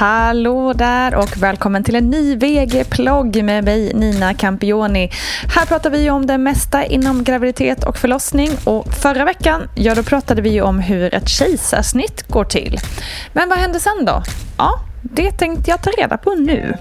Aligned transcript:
Hallå 0.00 0.72
där 0.72 1.14
och 1.14 1.42
välkommen 1.42 1.84
till 1.84 1.94
en 1.94 2.10
ny 2.10 2.36
VG-plogg 2.36 3.44
med 3.44 3.64
mig 3.64 3.94
Nina 3.94 4.34
Campioni. 4.34 5.10
Här 5.54 5.66
pratar 5.66 5.90
vi 5.90 6.10
om 6.10 6.26
det 6.26 6.38
mesta 6.38 6.84
inom 6.84 7.24
graviditet 7.24 7.84
och 7.84 7.98
förlossning 7.98 8.50
och 8.64 8.94
förra 8.94 9.24
veckan, 9.24 9.62
ja 9.74 9.94
då 9.94 10.02
pratade 10.02 10.42
vi 10.42 10.60
om 10.60 10.78
hur 10.78 11.14
ett 11.14 11.28
kejsarsnitt 11.28 12.22
går 12.28 12.44
till. 12.44 12.78
Men 13.32 13.48
vad 13.48 13.58
hände 13.58 13.80
sen 13.80 14.04
då? 14.04 14.22
Ja, 14.58 14.80
det 15.02 15.32
tänkte 15.32 15.70
jag 15.70 15.82
ta 15.82 15.90
reda 15.90 16.16
på 16.16 16.34
nu. 16.34 16.76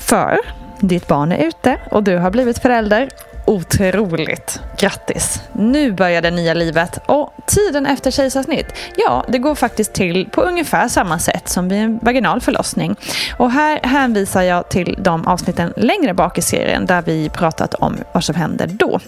För 0.00 0.38
ditt 0.80 1.08
barn 1.08 1.32
är 1.32 1.44
ute 1.44 1.76
och 1.90 2.02
du 2.02 2.18
har 2.18 2.30
blivit 2.30 2.58
förälder 2.58 3.08
Otroligt! 3.46 4.60
Grattis! 4.78 5.40
Nu 5.52 5.92
börjar 5.92 6.22
det 6.22 6.30
nya 6.30 6.54
livet 6.54 7.00
och 7.06 7.32
tiden 7.46 7.86
efter 7.86 8.10
kejsarsnitt, 8.10 8.66
ja, 8.96 9.24
det 9.28 9.38
går 9.38 9.54
faktiskt 9.54 9.92
till 9.92 10.28
på 10.32 10.40
ungefär 10.40 10.88
samma 10.88 11.18
sätt 11.18 11.48
som 11.48 11.68
vid 11.68 11.78
en 11.78 11.98
vaginal 12.02 12.40
förlossning. 12.40 12.96
Och 13.38 13.50
här 13.50 13.80
hänvisar 13.82 14.42
jag 14.42 14.68
till 14.68 14.98
de 14.98 15.26
avsnitten 15.26 15.72
längre 15.76 16.14
bak 16.14 16.38
i 16.38 16.42
serien 16.42 16.86
där 16.86 17.02
vi 17.02 17.28
pratat 17.28 17.74
om 17.74 17.96
vad 18.12 18.24
som 18.24 18.34
händer 18.34 18.66
då. 18.66 19.00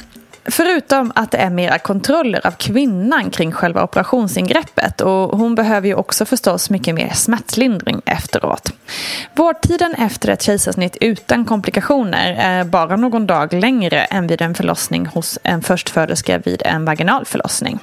Förutom 0.51 1.13
att 1.15 1.31
det 1.31 1.39
är 1.39 1.51
mera 1.51 1.79
kontroller 1.79 2.47
av 2.47 2.51
kvinnan 2.51 3.31
kring 3.31 3.53
själva 3.53 3.85
operationsingreppet 3.85 5.01
och 5.01 5.39
hon 5.39 5.55
behöver 5.55 5.89
ju 5.89 5.95
också 5.95 6.25
förstås 6.25 6.71
mycket 6.71 6.95
mer 6.95 7.11
smärtlindring 7.15 8.03
efteråt. 8.07 8.73
Vårdtiden 9.35 9.95
efter 9.95 10.29
ett 10.29 10.43
kejsarsnitt 10.43 10.97
utan 11.01 11.45
komplikationer 11.45 12.37
är 12.39 12.65
bara 12.65 12.97
någon 12.97 13.27
dag 13.27 13.53
längre 13.53 14.05
än 14.05 14.27
vid 14.27 14.43
en 14.43 14.55
förlossning 14.55 15.07
hos 15.07 15.39
en 15.43 15.63
förstföderska 15.63 16.39
vid 16.39 16.63
en 16.65 16.85
vaginal 16.85 17.25
förlossning. 17.25 17.79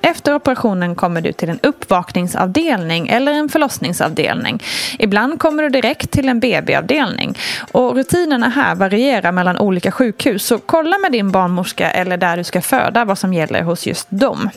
Efter 0.00 0.34
operationen 0.34 0.94
kommer 0.94 1.20
du 1.20 1.32
till 1.32 1.48
en 1.48 1.60
uppvakningsavdelning 1.62 3.08
eller 3.08 3.32
en 3.32 3.48
förlossningsavdelning. 3.48 4.62
Ibland 4.98 5.38
kommer 5.38 5.62
du 5.62 5.68
direkt 5.68 6.10
till 6.10 6.28
en 6.28 6.40
BB-avdelning. 6.40 7.38
Och 7.72 7.94
rutinerna 7.94 8.48
här 8.48 8.74
varierar 8.74 9.32
mellan 9.32 9.58
olika 9.58 9.90
sjukhus 9.90 10.46
så 10.46 10.58
kolla 10.58 10.98
med 10.98 11.12
din 11.12 11.30
barnmorska 11.30 11.90
eller 11.90 12.16
där 12.16 12.36
du 12.36 12.44
ska 12.44 12.60
föda 12.60 13.04
vad 13.04 13.18
som 13.18 13.34
gäller 13.34 13.62
hos 13.62 13.86
just 13.86 14.06
dem. 14.10 14.50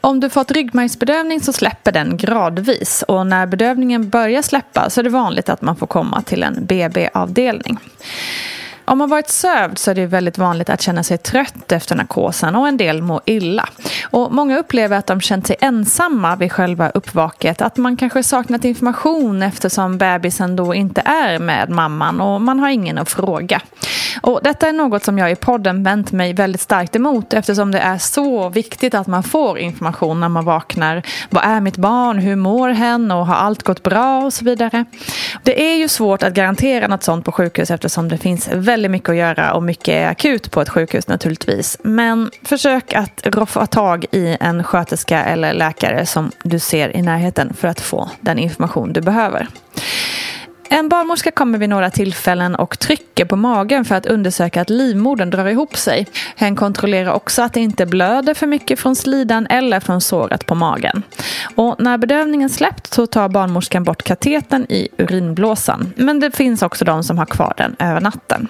Om 0.00 0.20
du 0.20 0.30
fått 0.30 0.50
ryggmärgsbedövning 0.50 1.40
så 1.40 1.52
släpper 1.52 1.92
den 1.92 2.16
gradvis 2.16 3.04
och 3.08 3.26
när 3.26 3.46
bedövningen 3.46 4.08
börjar 4.08 4.42
släppa 4.42 4.90
så 4.90 5.00
är 5.00 5.04
det 5.04 5.10
vanligt 5.10 5.48
att 5.48 5.62
man 5.62 5.76
får 5.76 5.86
komma 5.86 6.22
till 6.22 6.42
en 6.42 6.66
BB-avdelning. 6.66 7.78
Om 8.88 8.98
man 8.98 9.10
varit 9.10 9.28
sövd 9.28 9.78
så 9.78 9.90
är 9.90 9.94
det 9.94 10.06
väldigt 10.06 10.38
vanligt 10.38 10.70
att 10.70 10.82
känna 10.82 11.02
sig 11.02 11.18
trött 11.18 11.72
efter 11.72 11.96
narkosen 11.96 12.56
och 12.56 12.68
en 12.68 12.76
del 12.76 13.02
mår 13.02 13.20
illa. 13.24 13.68
Och 14.10 14.32
många 14.32 14.58
upplever 14.58 14.96
att 14.96 15.06
de 15.06 15.20
känt 15.20 15.46
sig 15.46 15.56
ensamma 15.60 16.36
vid 16.36 16.52
själva 16.52 16.90
uppvaket. 16.90 17.62
Att 17.62 17.76
man 17.76 17.96
kanske 17.96 18.22
saknat 18.22 18.64
information 18.64 19.42
eftersom 19.42 19.98
bebisen 19.98 20.56
då 20.56 20.74
inte 20.74 21.00
är 21.00 21.38
med 21.38 21.70
mamman 21.70 22.20
och 22.20 22.40
man 22.40 22.60
har 22.60 22.68
ingen 22.68 22.98
att 22.98 23.10
fråga. 23.10 23.60
Och 24.22 24.40
detta 24.42 24.68
är 24.68 24.72
något 24.72 25.04
som 25.04 25.18
jag 25.18 25.30
i 25.30 25.36
podden 25.36 25.82
vänt 25.82 26.12
mig 26.12 26.32
väldigt 26.32 26.60
starkt 26.60 26.96
emot 26.96 27.32
eftersom 27.32 27.70
det 27.70 27.78
är 27.78 27.98
så 27.98 28.48
viktigt 28.48 28.94
att 28.94 29.06
man 29.06 29.22
får 29.22 29.58
information 29.58 30.20
när 30.20 30.28
man 30.28 30.44
vaknar. 30.44 31.02
Vad 31.30 31.44
är 31.44 31.60
mitt 31.60 31.76
barn? 31.76 32.18
Hur 32.18 32.36
mår 32.36 32.68
hen? 32.68 33.10
Och 33.10 33.26
har 33.26 33.34
allt 33.34 33.62
gått 33.62 33.82
bra? 33.82 34.24
Och 34.24 34.32
så 34.32 34.44
vidare. 34.44 34.84
Det 35.42 35.62
är 35.72 35.76
ju 35.76 35.88
svårt 35.88 36.22
att 36.22 36.34
garantera 36.34 36.86
något 36.86 37.02
sånt 37.02 37.24
på 37.24 37.32
sjukhus 37.32 37.70
eftersom 37.70 38.08
det 38.08 38.18
finns 38.18 38.48
väldigt 38.52 38.77
väldigt 38.78 38.90
mycket 38.90 39.08
att 39.08 39.16
göra 39.16 39.52
och 39.52 39.62
mycket 39.62 39.88
är 39.88 40.06
akut 40.08 40.50
på 40.50 40.60
ett 40.60 40.68
sjukhus 40.68 41.08
naturligtvis. 41.08 41.78
Men 41.82 42.30
försök 42.42 42.94
att 42.94 43.20
roffa 43.24 43.66
tag 43.66 44.04
i 44.10 44.36
en 44.40 44.64
sköterska 44.64 45.24
eller 45.24 45.54
läkare 45.54 46.06
som 46.06 46.30
du 46.44 46.58
ser 46.58 46.96
i 46.96 47.02
närheten 47.02 47.54
för 47.54 47.68
att 47.68 47.80
få 47.80 48.10
den 48.20 48.38
information 48.38 48.92
du 48.92 49.00
behöver. 49.00 49.48
En 50.70 50.88
barnmorska 50.88 51.30
kommer 51.30 51.58
vid 51.58 51.68
några 51.68 51.90
tillfällen 51.90 52.54
och 52.54 52.78
trycker 52.78 53.24
på 53.24 53.36
magen 53.36 53.84
för 53.84 53.94
att 53.94 54.06
undersöka 54.06 54.60
att 54.60 54.70
livmodern 54.70 55.30
drar 55.30 55.46
ihop 55.46 55.76
sig. 55.76 56.06
Hen 56.36 56.56
kontrollerar 56.56 57.12
också 57.12 57.42
att 57.42 57.52
det 57.52 57.60
inte 57.60 57.86
blöder 57.86 58.34
för 58.34 58.46
mycket 58.46 58.78
från 58.78 58.96
slidan 58.96 59.46
eller 59.46 59.80
från 59.80 60.00
såret 60.00 60.46
på 60.46 60.54
magen. 60.54 61.02
Och 61.54 61.76
när 61.78 61.98
bedövningen 61.98 62.48
släppt 62.48 62.94
så 62.94 63.06
tar 63.06 63.28
barnmorskan 63.28 63.84
bort 63.84 64.02
kateten 64.02 64.66
i 64.68 64.88
urinblåsan. 64.98 65.92
Men 65.96 66.20
det 66.20 66.36
finns 66.36 66.62
också 66.62 66.84
de 66.84 67.04
som 67.04 67.18
har 67.18 67.26
kvar 67.26 67.54
den 67.56 67.76
över 67.78 68.00
natten. 68.00 68.48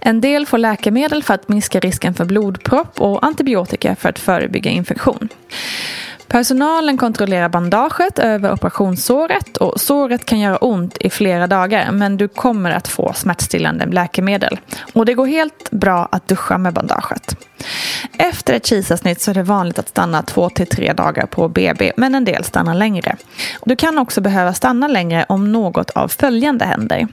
En 0.00 0.20
del 0.20 0.46
får 0.46 0.58
läkemedel 0.58 1.22
för 1.22 1.34
att 1.34 1.48
minska 1.48 1.80
risken 1.80 2.14
för 2.14 2.24
blodpropp 2.24 3.00
och 3.00 3.24
antibiotika 3.24 3.96
för 3.96 4.08
att 4.08 4.18
förebygga 4.18 4.70
infektion. 4.70 5.28
Personalen 6.30 6.98
kontrollerar 6.98 7.48
bandaget 7.48 8.18
över 8.18 8.52
operationssåret 8.52 9.56
och 9.56 9.80
såret 9.80 10.24
kan 10.24 10.40
göra 10.40 10.56
ont 10.56 10.96
i 10.96 11.10
flera 11.10 11.46
dagar 11.46 11.92
men 11.92 12.16
du 12.16 12.28
kommer 12.28 12.70
att 12.70 12.88
få 12.88 13.12
smärtstillande 13.12 13.86
läkemedel. 13.86 14.60
Och 14.92 15.06
det 15.06 15.14
går 15.14 15.26
helt 15.26 15.70
bra 15.70 16.08
att 16.12 16.28
duscha 16.28 16.58
med 16.58 16.74
bandaget. 16.74 17.36
Efter 18.18 18.54
ett 18.54 18.66
kejsarsnitt 18.66 19.20
så 19.20 19.30
är 19.30 19.34
det 19.34 19.42
vanligt 19.42 19.78
att 19.78 19.88
stanna 19.88 20.22
två 20.22 20.50
till 20.50 20.66
tre 20.66 20.92
dagar 20.92 21.26
på 21.26 21.48
BB, 21.48 21.92
men 21.96 22.14
en 22.14 22.24
del 22.24 22.44
stannar 22.44 22.74
längre. 22.74 23.16
Du 23.64 23.76
kan 23.76 23.98
också 23.98 24.20
behöva 24.20 24.54
stanna 24.54 24.88
längre 24.88 25.24
om 25.28 25.52
något 25.52 25.90
av 25.90 26.08
följande 26.08 26.64
händer. 26.64 27.08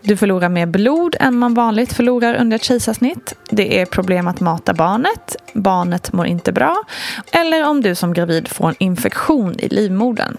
Du 0.00 0.16
förlorar 0.16 0.48
mer 0.48 0.66
blod 0.66 1.16
än 1.20 1.38
man 1.38 1.54
vanligt 1.54 1.92
förlorar 1.92 2.34
under 2.34 2.56
ett 2.56 2.64
kejsarsnitt. 2.64 3.34
Det 3.50 3.80
är 3.80 3.86
problem 3.86 4.28
att 4.28 4.40
mata 4.40 4.74
barnet. 4.74 5.36
Barnet 5.52 6.12
mår 6.12 6.26
inte 6.26 6.52
bra. 6.52 6.76
Eller 7.32 7.68
om 7.68 7.80
du 7.80 7.94
som 7.94 8.12
gravid 8.12 8.48
får 8.48 8.68
en 8.68 8.74
infektion 8.78 9.54
i 9.58 9.68
livmodern. 9.68 10.36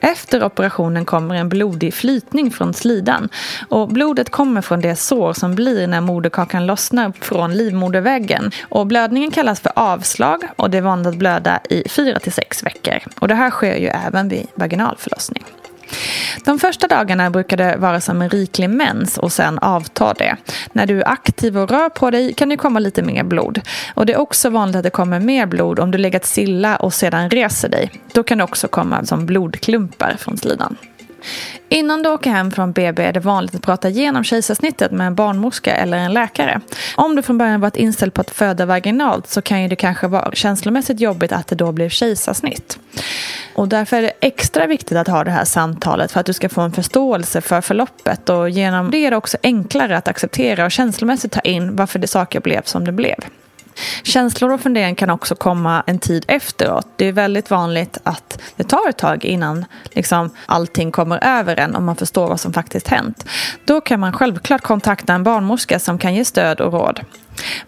Efter 0.00 0.44
operationen 0.44 1.04
kommer 1.04 1.34
en 1.34 1.48
blodig 1.48 1.94
flytning 1.94 2.50
från 2.50 2.74
slidan. 2.74 3.28
Och 3.68 3.88
blodet 3.88 4.30
kommer 4.30 4.60
från 4.60 4.80
det 4.80 4.96
sår 4.96 5.32
som 5.32 5.54
blir 5.54 5.86
när 5.86 6.00
moderkakan 6.00 6.66
lossnar 6.66 7.12
från 7.20 7.54
livmoderväggen. 7.54 8.50
Och 8.68 8.86
blödningen 8.86 9.30
kallas 9.30 9.60
för 9.60 9.72
avslag 9.76 10.42
och 10.56 10.70
det 10.70 10.78
är 10.78 10.82
vanligt 10.82 11.08
att 11.08 11.16
blöda 11.16 11.60
i 11.70 11.82
4-6 11.82 12.64
veckor. 12.64 12.98
Och 13.20 13.28
det 13.28 13.34
här 13.34 13.50
sker 13.50 13.76
ju 13.76 13.86
även 13.86 14.28
vid 14.28 14.46
vaginal 14.54 14.96
förlossning. 14.98 15.44
De 16.44 16.58
första 16.58 16.88
dagarna 16.88 17.30
brukar 17.30 17.56
det 17.56 17.76
vara 17.76 18.00
som 18.00 18.22
en 18.22 18.30
riklig 18.30 18.70
mens 18.70 19.18
och 19.18 19.32
sen 19.32 19.58
avtar 19.58 20.14
det. 20.18 20.36
När 20.72 20.86
du 20.86 21.00
är 21.00 21.08
aktiv 21.08 21.58
och 21.58 21.70
rör 21.70 21.88
på 21.88 22.10
dig 22.10 22.34
kan 22.34 22.48
det 22.48 22.56
komma 22.56 22.78
lite 22.78 23.02
mer 23.02 23.24
blod. 23.24 23.60
Och 23.94 24.06
det 24.06 24.12
är 24.12 24.20
också 24.20 24.50
vanligt 24.50 24.76
att 24.76 24.82
det 24.82 24.90
kommer 24.90 25.20
mer 25.20 25.46
blod 25.46 25.78
om 25.78 25.90
du 25.90 25.98
legat 25.98 26.26
stilla 26.26 26.76
och 26.76 26.94
sedan 26.94 27.30
reser 27.30 27.68
dig. 27.68 27.90
Då 28.12 28.22
kan 28.22 28.38
det 28.38 28.44
också 28.44 28.68
komma 28.68 29.04
som 29.04 29.26
blodklumpar 29.26 30.16
från 30.18 30.36
slidan. 30.36 30.76
Innan 31.68 32.02
du 32.02 32.08
åker 32.08 32.30
hem 32.30 32.50
från 32.50 32.72
BB 32.72 33.04
är 33.04 33.12
det 33.12 33.20
vanligt 33.20 33.54
att 33.54 33.62
prata 33.62 33.88
igenom 33.88 34.24
kejsarsnittet 34.24 34.92
med 34.92 35.06
en 35.06 35.14
barnmorska 35.14 35.74
eller 35.74 35.98
en 35.98 36.12
läkare. 36.12 36.60
Om 36.96 37.16
du 37.16 37.22
från 37.22 37.38
början 37.38 37.60
varit 37.60 37.76
inställd 37.76 38.14
på 38.14 38.20
att 38.20 38.30
föda 38.30 38.66
vaginalt 38.66 39.28
så 39.28 39.42
kan 39.42 39.62
ju 39.62 39.68
det 39.68 39.76
kanske 39.76 40.06
vara 40.06 40.32
känslomässigt 40.32 41.00
jobbigt 41.00 41.32
att 41.32 41.46
det 41.46 41.56
då 41.56 41.72
blir 41.72 41.88
kejsarsnitt. 41.88 42.78
Och 43.54 43.68
därför 43.68 43.96
är 43.96 44.02
det 44.02 44.12
extra 44.20 44.66
viktigt 44.66 44.98
att 44.98 45.08
ha 45.08 45.24
det 45.24 45.30
här 45.30 45.44
samtalet 45.44 46.12
för 46.12 46.20
att 46.20 46.26
du 46.26 46.32
ska 46.32 46.48
få 46.48 46.60
en 46.60 46.72
förståelse 46.72 47.40
för 47.40 47.60
förloppet 47.60 48.28
och 48.28 48.50
genom 48.50 48.90
det 48.90 48.98
är 48.98 49.10
det 49.10 49.16
också 49.16 49.36
enklare 49.42 49.96
att 49.96 50.08
acceptera 50.08 50.64
och 50.64 50.70
känslomässigt 50.70 51.32
ta 51.32 51.40
in 51.40 51.76
varför 51.76 51.98
det 51.98 52.06
saker 52.06 52.40
blev 52.40 52.62
som 52.62 52.84
det 52.84 52.92
blev. 52.92 53.18
Känslor 54.02 54.52
och 54.52 54.60
funderingar 54.60 54.94
kan 54.94 55.10
också 55.10 55.34
komma 55.34 55.82
en 55.86 55.98
tid 55.98 56.24
efteråt. 56.28 56.86
Det 56.96 57.04
är 57.06 57.12
väldigt 57.12 57.50
vanligt 57.50 57.98
att 58.02 58.40
det 58.56 58.64
tar 58.64 58.88
ett 58.88 58.98
tag 58.98 59.24
innan 59.24 59.64
liksom, 59.90 60.30
allting 60.46 60.92
kommer 60.92 61.24
över 61.24 61.56
en 61.56 61.74
och 61.74 61.82
man 61.82 61.96
förstår 61.96 62.28
vad 62.28 62.40
som 62.40 62.52
faktiskt 62.52 62.88
hänt. 62.88 63.24
Då 63.64 63.80
kan 63.80 64.00
man 64.00 64.12
självklart 64.12 64.62
kontakta 64.62 65.14
en 65.14 65.24
barnmorska 65.24 65.78
som 65.78 65.98
kan 65.98 66.14
ge 66.14 66.24
stöd 66.24 66.60
och 66.60 66.72
råd. 66.72 67.00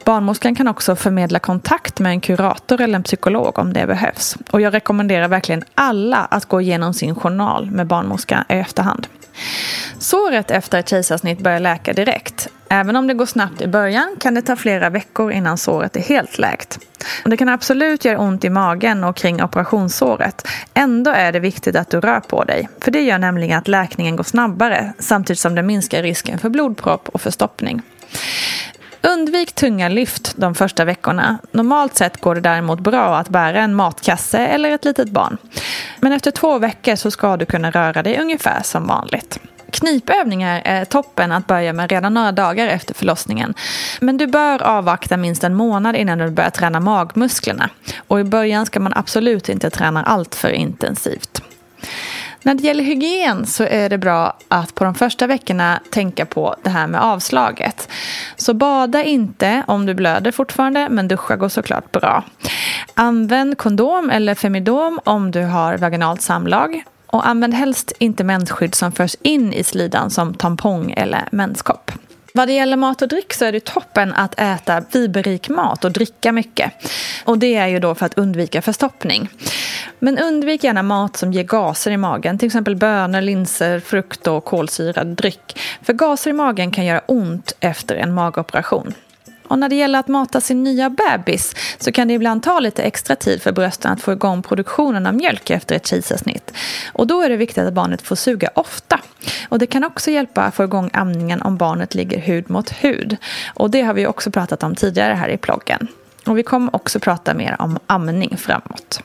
Barnmorskan 0.04 0.54
kan 0.54 0.68
också 0.68 0.96
förmedla 0.96 1.38
kontakt 1.38 2.00
med 2.00 2.10
en 2.10 2.20
kurator 2.20 2.80
eller 2.80 2.96
en 2.96 3.02
psykolog 3.02 3.58
om 3.58 3.72
det 3.72 3.86
behövs. 3.86 4.36
Och 4.50 4.60
jag 4.60 4.74
rekommenderar 4.74 5.28
verkligen 5.28 5.64
alla 5.74 6.16
att 6.16 6.44
gå 6.44 6.60
igenom 6.60 6.94
sin 6.94 7.14
journal 7.14 7.70
med 7.70 7.86
barnmorska 7.86 8.44
i 8.48 8.52
efterhand. 8.52 9.06
Såret 9.98 10.50
efter 10.50 10.78
ett 10.78 10.88
kejsarsnitt 10.88 11.38
börjar 11.38 11.60
läka 11.60 11.92
direkt. 11.92 12.48
Även 12.68 12.96
om 12.96 13.06
det 13.06 13.14
går 13.14 13.26
snabbt 13.26 13.60
i 13.60 13.66
början 13.66 14.16
kan 14.20 14.34
det 14.34 14.42
ta 14.42 14.56
flera 14.56 14.90
veckor 14.90 15.32
innan 15.32 15.58
såret 15.58 15.96
är 15.96 16.00
helt 16.00 16.38
läkt. 16.38 16.78
Det 17.24 17.36
kan 17.36 17.48
absolut 17.48 18.04
göra 18.04 18.18
ont 18.18 18.44
i 18.44 18.50
magen 18.50 19.04
och 19.04 19.16
kring 19.16 19.42
operationssåret. 19.42 20.46
Ändå 20.74 21.10
är 21.10 21.32
det 21.32 21.40
viktigt 21.40 21.76
att 21.76 21.90
du 21.90 22.00
rör 22.00 22.20
på 22.20 22.44
dig. 22.44 22.68
För 22.80 22.90
det 22.90 23.02
gör 23.02 23.18
nämligen 23.18 23.58
att 23.58 23.68
läkningen 23.68 24.16
går 24.16 24.24
snabbare 24.24 24.92
samtidigt 24.98 25.40
som 25.40 25.54
det 25.54 25.62
minskar 25.62 26.02
risken 26.02 26.38
för 26.38 26.48
blodpropp 26.48 27.08
och 27.08 27.20
förstoppning. 27.20 27.82
Undvik 29.02 29.52
tunga 29.52 29.88
lyft 29.88 30.32
de 30.36 30.54
första 30.54 30.84
veckorna. 30.84 31.38
Normalt 31.50 31.96
sett 31.96 32.20
går 32.20 32.34
det 32.34 32.40
däremot 32.40 32.80
bra 32.80 33.16
att 33.16 33.28
bära 33.28 33.60
en 33.60 33.74
matkasse 33.74 34.38
eller 34.38 34.70
ett 34.70 34.84
litet 34.84 35.08
barn. 35.10 35.36
Men 36.00 36.12
efter 36.12 36.30
två 36.30 36.58
veckor 36.58 36.96
så 36.96 37.10
ska 37.10 37.36
du 37.36 37.46
kunna 37.46 37.70
röra 37.70 38.02
dig 38.02 38.18
ungefär 38.20 38.62
som 38.62 38.86
vanligt. 38.86 39.40
Knipövningar 39.70 40.62
är 40.64 40.84
toppen 40.84 41.32
att 41.32 41.46
börja 41.46 41.72
med 41.72 41.90
redan 41.90 42.14
några 42.14 42.32
dagar 42.32 42.66
efter 42.66 42.94
förlossningen. 42.94 43.54
Men 44.00 44.16
du 44.16 44.26
bör 44.26 44.62
avvakta 44.62 45.16
minst 45.16 45.44
en 45.44 45.54
månad 45.54 45.96
innan 45.96 46.18
du 46.18 46.30
börjar 46.30 46.50
träna 46.50 46.80
magmusklerna. 46.80 47.70
Och 48.08 48.20
i 48.20 48.24
början 48.24 48.66
ska 48.66 48.80
man 48.80 48.92
absolut 48.96 49.48
inte 49.48 49.70
träna 49.70 50.02
allt 50.02 50.34
för 50.34 50.50
intensivt. 50.50 51.42
När 52.42 52.54
det 52.54 52.62
gäller 52.62 52.84
hygien 52.84 53.46
så 53.46 53.64
är 53.64 53.88
det 53.88 53.98
bra 53.98 54.36
att 54.48 54.74
på 54.74 54.84
de 54.84 54.94
första 54.94 55.26
veckorna 55.26 55.80
tänka 55.90 56.26
på 56.26 56.54
det 56.62 56.70
här 56.70 56.86
med 56.86 57.02
avslaget. 57.02 57.88
Så 58.36 58.54
bada 58.54 59.04
inte 59.04 59.64
om 59.66 59.86
du 59.86 59.94
blöder 59.94 60.32
fortfarande, 60.32 60.88
men 60.88 61.08
duscha 61.08 61.36
går 61.36 61.48
såklart 61.48 61.92
bra. 61.92 62.24
Använd 62.94 63.58
kondom 63.58 64.10
eller 64.10 64.34
femidom 64.34 65.00
om 65.04 65.30
du 65.30 65.42
har 65.42 65.76
vaginalt 65.76 66.22
samlag. 66.22 66.84
Och 67.06 67.26
använd 67.26 67.54
helst 67.54 67.92
inte 67.98 68.24
mensskydd 68.24 68.74
som 68.74 68.92
förs 68.92 69.16
in 69.22 69.52
i 69.52 69.64
slidan 69.64 70.10
som 70.10 70.34
tampong 70.34 70.94
eller 70.96 71.28
menskopp. 71.32 71.90
Vad 72.34 72.48
det 72.48 72.52
gäller 72.52 72.76
mat 72.76 73.02
och 73.02 73.08
dryck 73.08 73.32
så 73.32 73.44
är 73.44 73.52
det 73.52 73.64
toppen 73.64 74.12
att 74.12 74.40
äta 74.40 74.82
fiberrik 74.90 75.48
mat 75.48 75.84
och 75.84 75.92
dricka 75.92 76.32
mycket. 76.32 76.72
Och 77.24 77.38
det 77.38 77.54
är 77.54 77.66
ju 77.66 77.78
då 77.78 77.94
för 77.94 78.06
att 78.06 78.18
undvika 78.18 78.62
förstoppning. 78.62 79.28
Men 79.98 80.18
undvik 80.18 80.64
gärna 80.64 80.82
mat 80.82 81.16
som 81.16 81.32
ger 81.32 81.44
gaser 81.44 81.90
i 81.90 81.96
magen, 81.96 82.38
till 82.38 82.46
exempel 82.46 82.76
bönor, 82.76 83.20
linser, 83.20 83.80
frukt 83.80 84.26
och 84.26 84.44
kolsyrad 84.44 85.06
dryck. 85.06 85.58
För 85.82 85.92
gaser 85.92 86.30
i 86.30 86.32
magen 86.32 86.70
kan 86.70 86.84
göra 86.84 87.00
ont 87.06 87.52
efter 87.60 87.96
en 87.96 88.14
magoperation. 88.14 88.94
Och 89.50 89.58
när 89.58 89.68
det 89.68 89.76
gäller 89.76 89.98
att 89.98 90.08
mata 90.08 90.40
sin 90.40 90.64
nya 90.64 90.90
bebis 90.90 91.54
så 91.78 91.92
kan 91.92 92.08
det 92.08 92.14
ibland 92.14 92.42
ta 92.42 92.60
lite 92.60 92.82
extra 92.82 93.16
tid 93.16 93.42
för 93.42 93.52
brösten 93.52 93.92
att 93.92 94.00
få 94.00 94.12
igång 94.12 94.42
produktionen 94.42 95.06
av 95.06 95.14
mjölk 95.14 95.50
efter 95.50 95.76
ett 95.76 95.86
kejsarsnitt. 95.86 96.52
Och 96.92 97.06
då 97.06 97.22
är 97.22 97.28
det 97.28 97.36
viktigt 97.36 97.64
att 97.64 97.72
barnet 97.72 98.02
får 98.02 98.16
suga 98.16 98.50
ofta. 98.54 99.00
Och 99.48 99.58
det 99.58 99.66
kan 99.66 99.84
också 99.84 100.10
hjälpa 100.10 100.42
att 100.42 100.54
få 100.54 100.64
igång 100.64 100.90
amningen 100.92 101.42
om 101.42 101.56
barnet 101.56 101.94
ligger 101.94 102.18
hud 102.18 102.50
mot 102.50 102.70
hud. 102.70 103.16
Och 103.54 103.70
det 103.70 103.82
har 103.82 103.94
vi 103.94 104.06
också 104.06 104.30
pratat 104.30 104.62
om 104.62 104.74
tidigare 104.74 105.14
här 105.14 105.28
i 105.28 105.36
ploggen. 105.36 105.88
Och 106.26 106.38
vi 106.38 106.42
kommer 106.42 106.76
också 106.76 107.00
prata 107.00 107.34
mer 107.34 107.56
om 107.58 107.78
amning 107.86 108.36
framåt. 108.36 109.00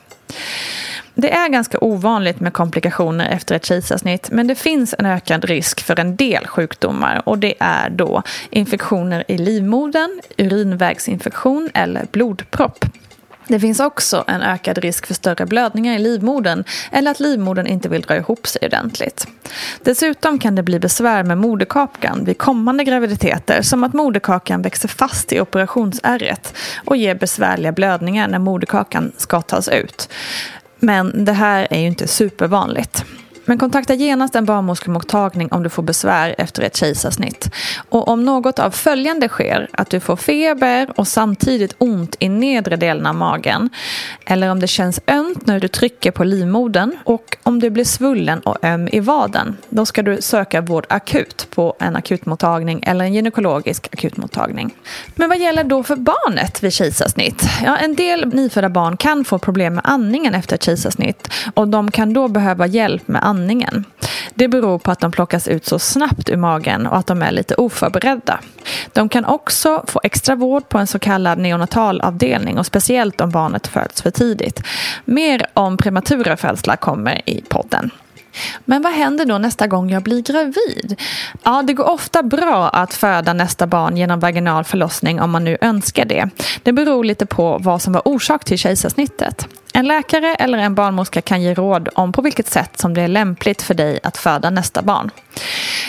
Det 1.18 1.32
är 1.32 1.48
ganska 1.48 1.78
ovanligt 1.80 2.40
med 2.40 2.52
komplikationer 2.52 3.28
efter 3.28 3.54
ett 3.54 3.64
kejsarsnitt 3.64 4.28
men 4.30 4.46
det 4.46 4.54
finns 4.54 4.94
en 4.98 5.06
ökad 5.06 5.44
risk 5.44 5.80
för 5.80 6.00
en 6.00 6.16
del 6.16 6.46
sjukdomar 6.46 7.22
och 7.24 7.38
det 7.38 7.54
är 7.58 7.90
då 7.90 8.22
infektioner 8.50 9.24
i 9.28 9.38
livmodern, 9.38 10.20
urinvägsinfektion 10.36 11.70
eller 11.74 12.06
blodpropp. 12.12 12.84
Det 13.48 13.60
finns 13.60 13.80
också 13.80 14.24
en 14.26 14.42
ökad 14.42 14.78
risk 14.78 15.06
för 15.06 15.14
större 15.14 15.46
blödningar 15.46 15.94
i 15.94 15.98
livmodern 15.98 16.64
eller 16.92 17.10
att 17.10 17.20
livmodern 17.20 17.66
inte 17.66 17.88
vill 17.88 18.02
dra 18.02 18.16
ihop 18.16 18.46
sig 18.46 18.66
ordentligt. 18.66 19.26
Dessutom 19.82 20.38
kan 20.38 20.54
det 20.54 20.62
bli 20.62 20.78
besvär 20.78 21.22
med 21.22 21.38
moderkakan 21.38 22.24
vid 22.24 22.38
kommande 22.38 22.84
graviditeter 22.84 23.62
som 23.62 23.84
att 23.84 23.92
moderkakan 23.92 24.62
växer 24.62 24.88
fast 24.88 25.32
i 25.32 25.40
operationsärret 25.40 26.54
och 26.84 26.96
ger 26.96 27.14
besvärliga 27.14 27.72
blödningar 27.72 28.28
när 28.28 28.38
moderkakan 28.38 29.12
ska 29.16 29.40
tas 29.40 29.68
ut. 29.68 30.08
Men 30.78 31.24
det 31.24 31.32
här 31.32 31.66
är 31.70 31.80
ju 31.80 31.86
inte 31.86 32.06
supervanligt. 32.06 33.04
Men 33.48 33.58
kontakta 33.58 33.94
genast 33.94 34.34
en 34.34 34.44
barnmorskemottagning 34.44 35.48
om 35.52 35.62
du 35.62 35.68
får 35.68 35.82
besvär 35.82 36.34
efter 36.38 36.62
ett 36.62 36.76
kejsarsnitt. 36.76 37.50
Och 37.88 38.08
om 38.08 38.24
något 38.24 38.58
av 38.58 38.70
följande 38.70 39.28
sker, 39.28 39.68
att 39.72 39.90
du 39.90 40.00
får 40.00 40.16
feber 40.16 40.90
och 40.96 41.08
samtidigt 41.08 41.74
ont 41.78 42.16
i 42.18 42.28
nedre 42.28 42.76
delen 42.76 43.06
av 43.06 43.14
magen, 43.14 43.70
eller 44.26 44.50
om 44.50 44.60
det 44.60 44.66
känns 44.66 45.00
ömt 45.06 45.46
när 45.46 45.60
du 45.60 45.68
trycker 45.68 46.10
på 46.10 46.24
livmodern 46.24 46.92
och 47.04 47.36
om 47.42 47.60
du 47.60 47.70
blir 47.70 47.84
svullen 47.84 48.40
och 48.40 48.64
öm 48.64 48.88
i 48.92 49.00
vaden, 49.00 49.56
då 49.68 49.86
ska 49.86 50.02
du 50.02 50.22
söka 50.22 50.60
vård 50.60 50.86
akut 50.88 51.46
på 51.50 51.76
en 51.80 51.96
akutmottagning 51.96 52.82
eller 52.86 53.04
en 53.04 53.14
gynekologisk 53.14 53.88
akutmottagning. 53.92 54.74
Men 55.14 55.28
vad 55.28 55.38
gäller 55.38 55.64
då 55.64 55.82
för 55.82 55.96
barnet 55.96 56.62
vid 56.62 56.72
kejsarsnitt? 56.72 57.42
Ja, 57.64 57.76
en 57.76 57.94
del 57.94 58.26
nyfödda 58.34 58.68
barn 58.68 58.96
kan 58.96 59.24
få 59.24 59.38
problem 59.38 59.74
med 59.74 59.82
andningen 59.86 60.34
efter 60.34 60.54
ett 60.54 60.62
kejsarsnitt 60.62 61.28
och 61.54 61.68
de 61.68 61.90
kan 61.90 62.12
då 62.12 62.28
behöva 62.28 62.66
hjälp 62.66 63.08
med 63.08 63.24
andningen 63.24 63.35
andningen. 63.36 63.84
Det 64.34 64.48
beror 64.48 64.78
på 64.78 64.90
att 64.90 65.00
de 65.00 65.12
plockas 65.12 65.48
ut 65.48 65.66
så 65.66 65.78
snabbt 65.78 66.28
ur 66.28 66.36
magen 66.36 66.86
och 66.86 66.96
att 66.96 67.06
de 67.06 67.22
är 67.22 67.32
lite 67.32 67.54
oförberedda. 67.54 68.40
De 68.92 69.08
kan 69.08 69.24
också 69.24 69.84
få 69.86 70.00
extra 70.04 70.34
vård 70.34 70.68
på 70.68 70.78
en 70.78 70.86
så 70.86 70.98
kallad 70.98 71.38
neonatalavdelning 71.38 72.58
och 72.58 72.66
speciellt 72.66 73.20
om 73.20 73.30
barnet 73.30 73.66
föds 73.66 74.02
för 74.02 74.10
tidigt. 74.10 74.62
Mer 75.04 75.46
om 75.54 75.76
prematura 75.76 76.36
födslar 76.36 76.76
kommer 76.76 77.22
i 77.26 77.40
podden. 77.48 77.90
Men 78.64 78.82
vad 78.82 78.92
händer 78.92 79.24
då 79.24 79.38
nästa 79.38 79.66
gång 79.66 79.90
jag 79.90 80.02
blir 80.02 80.22
gravid? 80.22 81.00
Ja, 81.42 81.62
det 81.62 81.72
går 81.72 81.90
ofta 81.90 82.22
bra 82.22 82.68
att 82.68 82.94
föda 82.94 83.32
nästa 83.32 83.66
barn 83.66 83.96
genom 83.96 84.20
vaginal 84.20 84.64
förlossning 84.64 85.20
om 85.20 85.30
man 85.30 85.44
nu 85.44 85.58
önskar 85.60 86.04
det. 86.04 86.28
Det 86.62 86.72
beror 86.72 87.04
lite 87.04 87.26
på 87.26 87.58
vad 87.60 87.82
som 87.82 87.92
var 87.92 88.08
orsak 88.08 88.44
till 88.44 88.58
kejsarsnittet. 88.58 89.48
En 89.72 89.86
läkare 89.86 90.34
eller 90.34 90.58
en 90.58 90.74
barnmorska 90.74 91.20
kan 91.20 91.42
ge 91.42 91.54
råd 91.54 91.88
om 91.94 92.12
på 92.12 92.22
vilket 92.22 92.48
sätt 92.48 92.78
som 92.78 92.94
det 92.94 93.00
är 93.00 93.08
lämpligt 93.08 93.62
för 93.62 93.74
dig 93.74 94.00
att 94.02 94.16
föda 94.16 94.50
nästa 94.50 94.82
barn. 94.82 95.10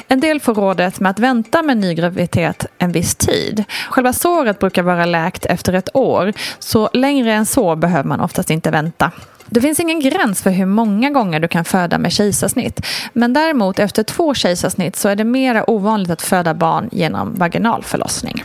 En 0.08 0.20
del 0.20 0.40
får 0.40 0.54
rådet 0.54 1.00
med 1.00 1.10
att 1.10 1.20
vänta 1.20 1.62
med 1.62 1.78
ny 1.78 1.94
graviditet 1.94 2.66
en 2.78 2.92
viss 2.92 3.16
tid. 3.16 3.64
Själva 3.90 4.14
såret 4.14 4.60
brukar 4.60 4.84
vara 4.84 5.06
läkt 5.06 5.46
efter 5.46 5.74
ett 5.74 5.96
år, 5.96 6.34
så 6.60 6.90
längre 6.94 7.34
än 7.34 7.46
så 7.46 7.76
behöver 7.76 8.10
man 8.10 8.22
oftast 8.22 8.50
inte 8.50 8.72
vänta. 8.72 9.12
Det 9.50 9.62
finns 9.62 9.80
ingen 9.80 10.00
gräns 10.00 10.42
för 10.42 10.50
hur 10.50 10.66
många 10.66 11.10
gånger 11.10 11.40
du 11.40 11.48
kan 11.48 11.66
föda 11.66 11.98
med 11.98 12.12
kejsarsnitt. 12.12 12.86
Men 13.14 13.34
däremot 13.34 13.80
efter 13.80 14.04
två 14.04 14.34
kejsarsnitt 14.34 14.96
så 14.96 15.10
är 15.10 15.16
det 15.16 15.24
mera 15.24 15.70
ovanligt 15.70 16.10
att 16.10 16.22
föda 16.22 16.54
barn 16.54 16.90
genom 16.92 17.36
vaginal 17.36 17.84
förlossning. 17.84 18.44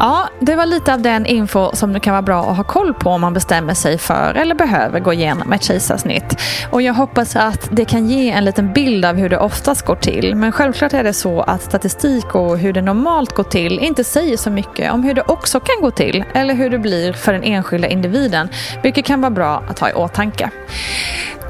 Ja, 0.00 0.28
det 0.40 0.54
var 0.54 0.66
lite 0.66 0.94
av 0.94 1.02
den 1.02 1.26
info 1.26 1.70
som 1.72 1.92
det 1.92 2.00
kan 2.00 2.12
vara 2.12 2.22
bra 2.22 2.50
att 2.50 2.56
ha 2.56 2.64
koll 2.64 2.94
på 2.94 3.10
om 3.10 3.20
man 3.20 3.34
bestämmer 3.34 3.74
sig 3.74 3.98
för 3.98 4.34
eller 4.34 4.54
behöver 4.54 5.00
gå 5.00 5.12
igenom 5.12 5.52
ett 5.52 5.62
kejsarsnitt. 5.62 6.40
Och 6.70 6.82
jag 6.82 6.94
hoppas 6.94 7.36
att 7.36 7.68
det 7.70 7.84
kan 7.84 8.08
ge 8.08 8.30
en 8.30 8.44
liten 8.44 8.72
bild 8.72 9.04
av 9.04 9.16
hur 9.16 9.28
det 9.28 9.38
oftast 9.38 9.86
går 9.86 9.96
till. 9.96 10.34
Men 10.34 10.52
självklart 10.52 10.92
är 10.92 11.04
det 11.04 11.12
så 11.12 11.40
att 11.40 11.62
statistik 11.62 12.34
och 12.34 12.58
hur 12.58 12.72
det 12.72 12.82
normalt 12.82 13.34
går 13.34 13.44
till 13.44 13.78
inte 13.78 14.04
säger 14.04 14.36
så 14.36 14.50
mycket 14.50 14.92
om 14.92 15.02
hur 15.02 15.14
det 15.14 15.22
också 15.22 15.60
kan 15.60 15.82
gå 15.82 15.90
till 15.90 16.24
eller 16.34 16.54
hur 16.54 16.70
det 16.70 16.78
blir 16.78 17.12
för 17.12 17.32
den 17.32 17.42
enskilda 17.42 17.88
individen, 17.88 18.48
vilket 18.82 19.04
kan 19.04 19.20
vara 19.20 19.30
bra 19.30 19.62
att 19.68 19.78
ha 19.78 19.90
i 19.90 19.92
åtanke. 19.92 20.50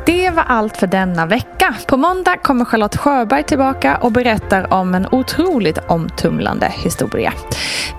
Det 0.09 0.31
var 0.31 0.43
allt 0.43 0.77
för 0.77 0.87
denna 0.87 1.27
vecka. 1.27 1.75
På 1.87 1.97
måndag 1.97 2.37
kommer 2.37 2.65
Charlotte 2.65 2.97
Sjöberg 2.97 3.43
tillbaka 3.43 3.97
och 3.97 4.13
berättar 4.13 4.73
om 4.73 4.95
en 4.95 5.07
otroligt 5.11 5.79
omtumlande 5.89 6.73
historia. 6.77 7.33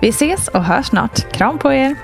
Vi 0.02 0.08
ses 0.08 0.48
och 0.48 0.64
hörs 0.64 0.86
snart. 0.86 1.32
Kram 1.32 1.58
på 1.58 1.72
er! 1.72 1.96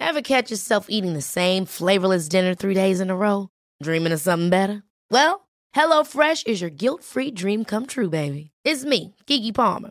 Ever 0.00 0.20
catch 0.20 0.50
yourself 0.50 0.86
eating 0.90 1.14
the 1.14 1.22
same 1.22 1.64
flavorless 1.64 2.28
dinner 2.28 2.54
three 2.54 2.74
days 2.74 3.00
in 3.00 3.08
a 3.08 3.16
row? 3.16 3.48
Dreaming 3.82 4.12
of 4.12 4.20
something 4.20 4.50
better? 4.50 4.82
Well, 5.10 5.48
HelloFresh 5.74 6.46
is 6.46 6.60
your 6.60 6.70
guilt-free 6.70 7.30
dream 7.30 7.64
come 7.64 7.86
true, 7.86 8.10
baby. 8.10 8.50
It's 8.62 8.84
me, 8.84 9.14
Kiki 9.26 9.52
Palmer. 9.52 9.90